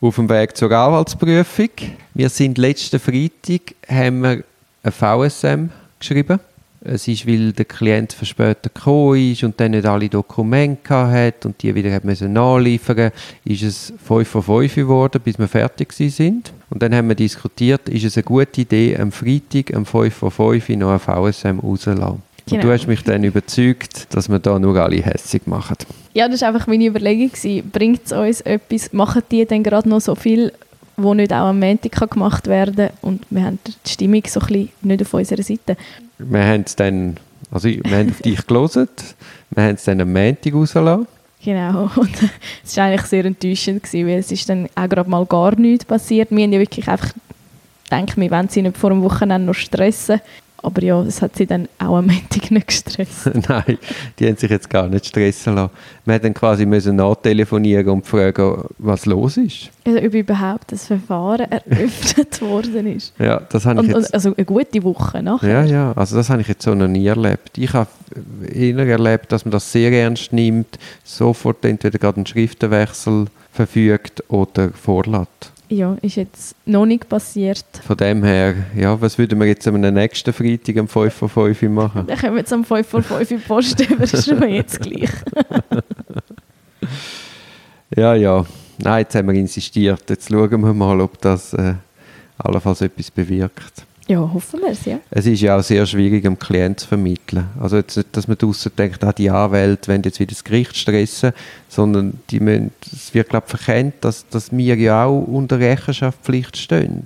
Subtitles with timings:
[0.00, 1.68] auf dem Weg zur Anwaltsprüfung.
[2.14, 4.44] Wir sind letzten Freitag haben wir
[4.82, 6.40] ein VSM geschrieben.
[6.82, 11.62] Es ist, weil der Klient verspätet gekommen ist und dann nicht alle Dokumente hat und
[11.62, 13.12] die wieder hat müssen nachliefern
[13.44, 16.50] ist es 5 von 5 geworden, bis wir fertig sind.
[16.70, 20.30] Und dann haben wir diskutiert, ist es eine gute Idee, am Freitag um 5 von
[20.30, 22.29] 5 noch ein VSM rauszulassen.
[22.50, 22.62] Genau.
[22.62, 25.76] Du hast mich dann überzeugt, dass wir da nur alle hässig machen.
[26.14, 27.30] Ja, das war einfach meine Überlegung.
[27.70, 28.92] Bringt es uns etwas?
[28.92, 30.52] Machen die dann gerade noch so viel,
[30.96, 32.90] wo nicht auch am Montag gemacht werden kann?
[33.02, 35.76] Und wir haben die Stimmung so ein bisschen nicht auf unserer Seite.
[36.18, 37.16] Wir haben es dann,
[37.52, 38.88] also wir haben auf dich gelesen,
[39.50, 41.06] wir haben es dann am Montag rausgelassen.
[41.42, 42.10] Genau, und
[42.64, 45.84] es war eigentlich sehr enttäuschend, gewesen, weil es ist dann auch gerade mal gar nichts
[45.84, 46.30] passiert.
[46.30, 47.12] Wir haben ja wirklich einfach
[47.84, 50.20] gedacht, wir wollen sie nicht vor dem Wochenende noch stressen.
[50.62, 53.30] Aber ja, das hat sie dann auch am Montag nicht gestresst.
[53.48, 53.78] Nein,
[54.18, 55.70] die haben sich jetzt gar nicht stressen lassen.
[56.04, 59.70] Wir mussten dann quasi müssen nachtelefonieren und fragen, was los ist.
[59.84, 63.14] Also ob überhaupt das Verfahren eröffnet worden ist.
[63.18, 64.12] Ja, das habe ich und, jetzt...
[64.12, 65.48] Also eine gute Woche nachher.
[65.48, 67.56] Ja, ja, also das habe ich jetzt so noch nie erlebt.
[67.56, 67.88] Ich habe
[68.52, 74.70] eher erlebt, dass man das sehr ernst nimmt, sofort entweder gerade einen Schriftenwechsel verfügt oder
[74.70, 75.52] vorlässt.
[75.70, 77.64] Ja, ist jetzt noch nicht passiert.
[77.86, 81.62] Von dem her, ja, was würden wir jetzt am nächsten Freitag um 5 vor 5
[81.62, 82.08] machen?
[82.08, 85.10] Dann können wir jetzt um 5 vor 5 in Post überschreiben, jetzt gleich.
[87.96, 88.44] ja, ja.
[88.78, 90.10] Nein, jetzt haben wir insistiert.
[90.10, 91.74] Jetzt schauen wir mal, ob das äh,
[92.36, 93.84] allenfalls etwas bewirkt.
[94.10, 94.98] Ja, hoffen wir es, ja.
[95.08, 97.46] Es ist ja auch sehr schwierig, dem Klient zu vermitteln.
[97.60, 100.76] Also jetzt nicht, dass man draußen denkt, ah, die Anwälte wollen jetzt wieder das Gericht
[100.76, 101.30] stressen,
[101.68, 106.56] sondern die müssen, es wird, glaube ich, verkennt, dass, dass wir ja auch unter Rechenschaftspflicht
[106.56, 107.04] stehen.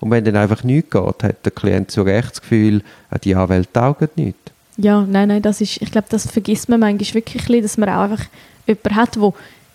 [0.00, 3.34] Und wenn dann einfach nichts geht, hat der Klient zu Recht das Gefühl, ah, die
[3.34, 4.36] Anwälte taugen nicht.
[4.76, 8.02] Ja, nein, nein, das ist, ich glaube, das vergisst man manchmal wirklich, dass man auch
[8.02, 8.26] einfach
[8.66, 9.32] jemanden hat, der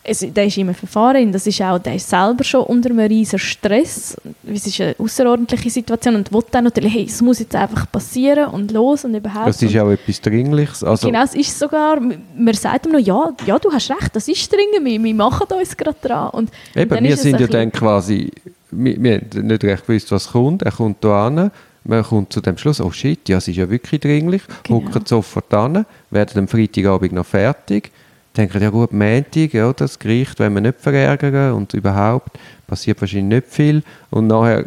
[0.10, 3.38] es, der ist immer Verfahren, das ist auch, der ist selber schon unter einem riesen
[3.38, 4.18] Stress.
[4.52, 8.50] Es ist eine außerordentliche Situation und will dann natürlich, hey, es muss jetzt einfach passieren
[8.50, 9.50] und los und überhaupt.
[9.50, 10.84] Das ist auch etwas Dringliches.
[10.84, 14.28] Also genau, es ist sogar, man sagt ihm noch, ja, ja, du hast recht, das
[14.28, 16.30] ist dringend, wir, wir machen uns gerade dran.
[16.32, 18.32] Und Eben, wir sind ja dann quasi,
[18.72, 21.52] wir, wir haben nicht recht gewusst, was kommt, er kommt hier an,
[21.84, 24.80] man kommt zu dem Schluss, oh shit, ja, es ist ja wirklich dringlich, genau.
[24.80, 27.92] hucken sofort an, werden am Freitagabend noch fertig,
[28.40, 33.44] denken, ja gut, Montag, ja, das Gericht wenn wir nicht verärgern und überhaupt passiert wahrscheinlich
[33.44, 34.66] nicht viel und nachher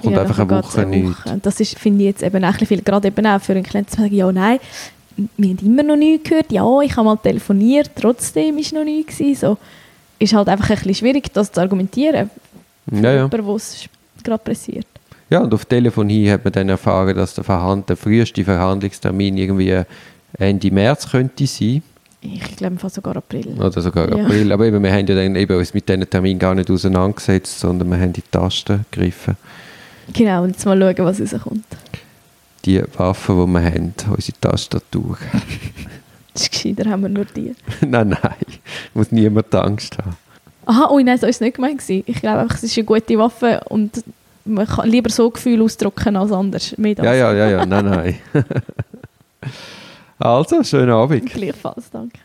[0.00, 1.22] kommt ja, einfach eine Woche nichts.
[1.42, 4.02] Das ist, finde ich jetzt eben auch viel, gerade eben auch für einen Klienten zu
[4.02, 4.58] sagen, ja, nein,
[5.36, 9.18] wir haben immer noch nichts gehört, ja, ich habe mal telefoniert, trotzdem ist noch nichts
[9.18, 9.58] gewesen, so.
[10.18, 12.30] Ist halt einfach ein bisschen schwierig, das zu argumentieren,
[12.88, 13.24] für ja, ja.
[13.24, 13.88] jemanden, es
[14.22, 14.86] gerade passiert.
[15.28, 19.82] Ja, und auf Telefonie hat man dann erfahren, dass der, Verhand der früheste Verhandlungstermin irgendwie
[20.38, 21.82] Ende März könnte sein
[22.24, 23.48] ich glaube fast sogar April.
[23.58, 24.24] Oder sogar ja.
[24.24, 24.52] April.
[24.52, 27.90] Aber eben, wir haben ja dann eben uns mit diesen Termin gar nicht auseinandergesetzt, sondern
[27.90, 29.36] wir haben die Tasten gegriffen.
[30.12, 31.64] Genau, und jetzt mal schauen, was rauskommt.
[32.64, 35.18] Die Waffen, die wir haben, unsere Tastatur.
[36.32, 37.54] das ist gescheiter, haben wir nur die.
[37.86, 38.34] nein, nein,
[38.94, 40.16] muss niemand Angst haben.
[40.66, 41.82] Aha, oh nein, so war es nicht gemeint.
[41.88, 44.02] Ich glaube einfach, es ist eine gute Waffe und
[44.46, 46.74] man kann lieber so Gefühl ausdrücken als anders.
[46.78, 48.16] ja, ja, ja, ja, nein, nein.
[50.18, 51.30] Also, schönen Abend.
[51.30, 52.18] Gleichfalls, danke.